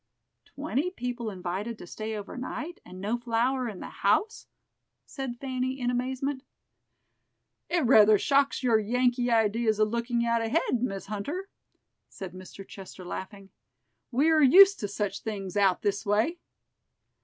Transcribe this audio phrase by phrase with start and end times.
[0.45, 4.47] "Twenty people invited to stay over night, and no flour in the house?"
[5.05, 6.41] said Fanny, in amazement.
[7.69, 11.49] "It rather shocks your Yankee ideas of looking out ahead, Miss Hunter,"
[12.09, 12.67] said Mr.
[12.67, 13.51] Chester, laughing.
[14.11, 16.39] "We are used to such things out this way."